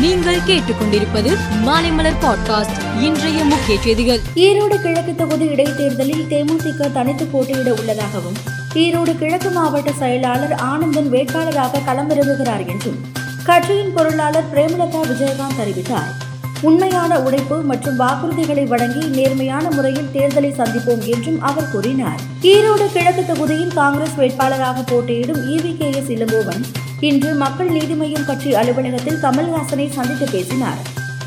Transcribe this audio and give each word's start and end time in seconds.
நீங்கள் 0.00 0.38
கேட்டுக்கொண்டிருப்பது 0.38 1.36
மாலைமலர் 1.66 2.16
பாட்காஸ்ட் 2.20 3.00
இன்றைய 3.00 3.44
முக்கிய 3.44 3.80
செய்திகள். 3.80 4.20
ஈரோடு 4.34 4.82
கிழக்கு 4.82 5.14
தொகுதி 5.14 5.44
இடைத்தேர்தலில் 5.44 6.26
தேமுதிக 6.30 6.92
தனித்து 6.92 7.26
போட்டியிட 7.26 7.72
உள்ளதாகவும் 7.72 8.32
ஈரோடு 8.74 9.18
கிழக்கு 9.18 9.50
மாவட்ட 9.50 9.92
செயலாளர் 9.92 10.52
ஆனந்தன் 10.52 11.12
வேட்பாளராக 11.12 11.80
களமிறங்குகிறார் 11.86 12.66
என்றும் 12.66 12.98
கட்சியின் 13.44 13.92
பொருளாளர் 13.92 14.54
பிரேமலதா 14.54 15.00
விஜயகாந்த் 15.02 15.60
அறிவித்தார். 15.60 16.12
உண்மையான 16.60 17.20
உழைப்பு 17.20 17.60
மற்றும் 17.62 17.98
வாக்குறுதிகளை 17.98 18.64
வழங்கி 18.64 19.06
நேர்மையான 19.06 19.70
முறையில் 19.70 20.10
தேர்தலை 20.14 20.52
சந்திப்போம் 20.60 21.04
என்றும் 21.04 21.42
அவர் 21.42 21.70
கூறினார். 21.70 22.20
ஈரோடு 22.42 22.92
கிழக்கு 22.92 23.24
தொகுதியில் 23.26 23.72
காங்கிரஸ் 23.72 24.18
வேட்பாளராக 24.18 24.74
போட்டியிடும் 24.86 25.56
இவி 25.56 25.76
கே 25.76 25.90
எஸ் 25.90 26.10
இளங்கோவன் 26.10 26.64
இன்று 27.08 27.34
மக்கள் 27.34 27.68
நீதி 27.68 27.94
மய்யம் 28.00 28.26
கட்சி 28.26 28.50
அலுவலகத்தில் 28.54 29.20
கமல்ஹாசனை 29.22 29.84
சந்தித்து 29.90 30.26
பேசினார். 30.32 30.80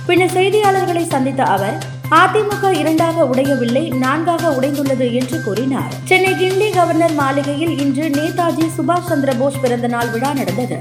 பின்னர் 0.08 0.34
செய்தியாளர்களை 0.36 1.04
சந்தித்த 1.08 1.44
அவர் 1.44 1.78
அதிமுக 2.18 2.72
இரண்டாக 2.80 3.24
உடையவில்லை 3.26 3.84
நான்காக 4.04 4.52
உடைந்துள்ளது 4.58 5.06
என்று 5.20 5.38
கூறினார். 5.44 5.94
சென்னை 6.10 6.34
கிண்டி 6.42 6.68
கவர்னர் 6.74 7.14
மாளிகையில் 7.14 7.74
இன்று 7.80 8.06
நேதாஜி 8.10 8.68
சுபாஷ் 8.78 9.10
சந்திர 9.12 9.34
போஸ் 9.34 9.60
பிறந்த 9.60 9.88
நாள் 9.88 10.10
விழா 10.10 10.34
நடந்தது. 10.34 10.78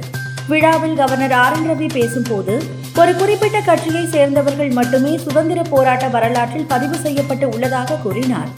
விழாவில் 0.49 0.99
கவர்னர் 1.01 1.33
ஆர் 1.33 1.57
என் 1.57 1.69
ரவி 1.71 1.89
பேசும்போது 1.95 2.55
ஒரு 2.97 3.15
குறிப்பிட்ட 3.15 3.61
கட்சியை 3.61 4.05
சேர்ந்தவர்கள் 4.07 4.71
மட்டுமே 4.71 5.15
சுதந்திர 5.17 5.63
போராட்ட 5.63 6.09
வரலாற்றில் 6.09 6.69
பதிவு 6.75 6.97
செய்யப்பட்டு 6.97 7.49
உள்ளதாக 7.49 7.99
கூறினார். 8.03 8.51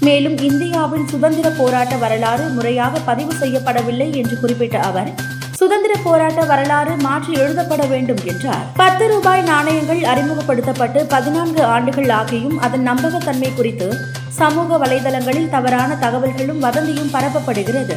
மேலும் 0.00 0.38
இந்தியாவின் 0.50 1.08
சுதந்திர 1.08 1.50
போராட்ட 1.50 1.96
வரலாறு 1.96 2.46
முறையாக 2.48 3.00
பதிவு 3.10 3.34
செய்யப்படவில்லை 3.42 4.08
என்று 4.22 4.36
குறிப்பிட்ட 4.38 4.78
அவர் 4.80 5.12
சுதந்திர 5.60 5.94
போராட்ட 6.04 6.44
வரலாறு 6.44 6.96
மாற்றி 6.96 7.32
எழுதப்பட 7.32 7.86
வேண்டும் 7.86 8.20
என்றார். 8.26 8.66
பத்து 8.76 9.08
ரூபாய் 9.08 9.42
நாணயங்கள் 9.42 10.00
அறிமுகப்படுத்தப்பட்டு 10.02 11.04
பதினான்கு 11.08 11.64
ஆண்டுகள் 11.64 12.06
ஆகியும் 12.06 12.56
அதன் 12.58 12.88
நம்பகத்தன்மை 12.88 13.54
குறித்து 13.54 13.88
சமூக 14.28 14.78
வலைதளங்களில் 14.78 15.48
தவறான 15.48 15.94
தகவல்களும் 15.94 16.62
வதந்தியும் 16.62 17.12
பரப்பப்படுகிறது. 17.12 17.96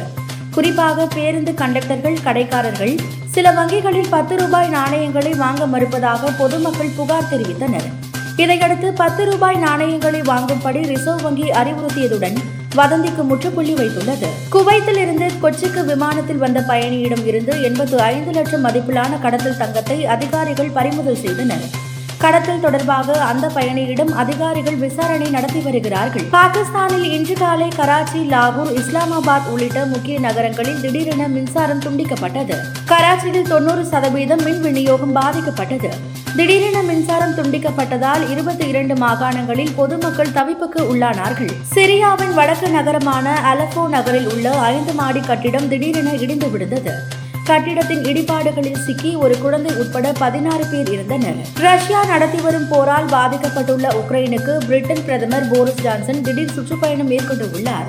குறிப்பாக 0.54 1.06
பேருந்து 1.06 1.54
கண்டக்டர்கள் 1.54 2.18
கடைக்காரர்கள் 2.24 2.94
சில 3.26 3.52
வங்கிகளில் 3.52 4.10
பத்து 4.10 4.36
ரூபாய் 4.36 4.68
நாணயங்களை 4.68 5.34
வாங்க 5.34 5.66
மறுப்பதாக 5.66 6.34
பொதுமக்கள் 6.38 6.94
புகார் 6.96 7.30
தெரிவித்தனர். 7.30 7.88
இதையடுத்து 8.36 8.92
பத்து 8.92 9.24
ரூபாய் 9.30 9.56
நாணயங்களை 9.56 10.22
வாங்கும்படி 10.22 10.82
ரிசர்வ் 10.82 11.22
வங்கி 11.22 11.50
அறிவுறுத்தியதுடன் 11.50 12.38
வதந்திக்கு 12.76 13.22
முற்றுப்புள்ளி 13.22 13.74
வைத்துள்ளது. 13.74 14.28
குவைத்தில் 14.50 14.96
இருந்து 14.96 15.26
கொச்சிக்கு 15.42 15.84
விமானத்தில் 15.84 16.36
வந்த 16.36 16.60
பயணியிடம் 16.60 17.26
இருந்து 17.26 17.62
எண்பத்து 17.62 18.00
ஐந்து 18.00 18.30
லட்சம் 18.30 18.64
மதிப்பிலான 18.64 19.20
கடத்தல் 19.20 19.56
தங்கத்தை 19.56 20.06
அதிகாரிகள் 20.06 20.70
பறிமுதல் 20.70 21.22
செய்தனர். 21.24 21.83
கடத்தல் 22.24 22.60
தொடர்பாக 22.60 23.20
அந்த 23.20 23.46
பயணியிடம் 23.46 24.12
அதிகாரிகள் 24.12 24.76
விசாரணை 24.76 25.30
நடத்தி 25.30 25.60
வருகிறார்கள். 25.60 26.22
பாகிஸ்தானில் 26.22 27.10
இன்று 27.12 27.34
காலை 27.34 27.68
கராச்சி 27.68 28.20
லாகூர் 28.28 28.72
இஸ்லாமாபாத் 28.80 29.48
உள்ளிட்ட 29.50 29.84
முக்கிய 29.84 30.20
நகரங்களில் 30.20 30.80
திடீரென 30.80 31.28
மின்சாரம் 31.28 31.80
துண்டிக்கப்பட்டது. 31.80 32.56
கராச்சியில் 32.86 33.48
தொண்ணூறு 33.48 33.84
சதவீதம் 33.84 34.42
மின் 34.42 34.60
விநியோகம் 34.60 35.16
பாதிக்கப்பட்டது. 35.16 35.88
திடீரென 36.36 36.82
மின்சாரம் 36.82 37.34
துண்டிக்கப்பட்டதால் 37.34 38.30
இருபத்தி 38.30 38.68
இரண்டு 38.68 38.94
மாகாணங்களில் 38.94 39.74
பொதுமக்கள் 39.76 40.34
தவிப்புக்கு 40.34 40.82
உள்ளானார்கள். 40.94 41.52
சிரியாவின் 41.74 42.34
வடக்கு 42.34 42.70
நகரமான 42.70 43.36
அலப்போ 43.52 43.88
நகரில் 43.88 44.32
உள்ள 44.32 44.50
ஐந்து 44.50 44.92
மாடி 44.92 45.20
கட்டிடம் 45.20 45.68
திடீரென 45.68 46.14
இடிந்து 46.14 46.50
விழுந்தது. 46.50 47.22
கட்டிடத்தின் 47.44 48.02
இடிபாடுகளில் 48.02 48.78
சிக்கி 48.84 49.14
ஒரு 49.14 49.38
குழந்தை 49.38 49.76
உட்பட 49.76 50.12
பதினாறு 50.12 50.64
பேர் 50.70 50.90
இருந்தனர் 50.90 51.34
ரஷ்யா 51.60 52.04
நடத்தி 52.04 52.40
வரும் 52.40 52.68
போரால் 52.68 53.04
பாதிக்கப்பட்டுள்ள 53.04 53.86
உக்ரைனுக்கு 54.00 54.52
பிரிட்டன் 54.66 55.04
பிரதமர் 55.04 55.48
போரிஸ் 55.48 55.82
ஜான்சன் 55.82 56.22
திடீர் 56.22 56.52
சுற்றுப்பயணம் 56.52 57.10
மேற்கொண்டுள்ளார். 57.10 57.88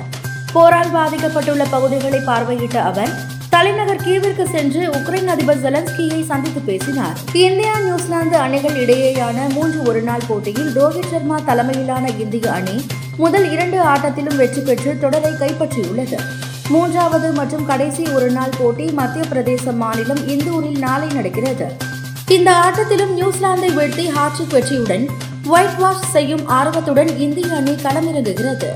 போரால் 0.52 0.92
பாதிக்கப்பட்டுள்ள 0.94 1.64
பகுதிகளை 1.70 2.20
பார்வையிட்ட 2.26 2.76
அவர் 2.82 3.14
தலைநகர் 3.50 4.04
கீவிற்கு 4.06 4.44
சென்று 4.50 4.88
உக்ரைன் 4.88 5.26
அதிபர் 5.26 5.62
ஜெலன்ஸ்கியை 5.62 6.26
சந்தித்து 6.26 6.60
பேசினார். 6.60 7.16
இந்தியா 7.32 7.78
நியூசிலாந்து 7.78 8.36
அணிகள் 8.36 8.86
இடையேயான 8.86 9.52
மூன்று 9.52 9.82
ஒருநாள் 9.82 10.26
போட்டியில் 10.28 10.72
ரோஹித் 10.76 11.10
சர்மா 11.10 11.38
தலைமையிலான 11.46 12.10
இந்திய 12.18 12.52
அணி 12.52 12.86
முதல் 13.16 13.50
இரண்டு 13.50 13.80
ஆட்டத்திலும் 13.84 14.36
வெற்றி 14.36 14.60
பெற்று 14.60 14.98
தொடரை 14.98 15.32
கைப்பற்றியுள்ளது. 15.32 16.20
மூன்றாவது 16.68 17.32
மற்றும் 17.32 17.66
கடைசி 17.66 18.06
ஒருநாள் 18.06 18.50
போட்டி 18.58 18.84
மத்திய 18.84 19.24
பிரதேச 19.30 19.74
மாநிலம் 19.74 20.28
இந்தூரில் 20.28 20.78
நாளை 20.78 21.08
நடக்கிறது. 21.08 21.72
இந்த 22.28 22.50
ஆட்டத்திலும் 22.50 23.20
நியூசிலாந்தை 23.20 23.70
வீழ்த்தி 23.76 24.08
ஹாட்ரிக் 24.08 24.50
வெற்றியுடன் 24.50 25.08
ஒயிட் 25.46 25.78
வாஷ் 25.78 26.10
செய்யும் 26.10 26.48
ஆர்வத்துடன் 26.48 27.18
இந்திய 27.18 27.54
அணி 27.54 27.70
களமிறங்குகிறது. 27.70 28.66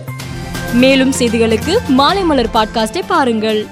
மேலும் 0.72 1.12
செய்திகளுக்கு 1.12 1.78
மாலை 1.88 2.22
மலர் 2.22 2.50
பாட்காஸ்டை 2.54 3.02
பாருங்கள். 3.06 3.66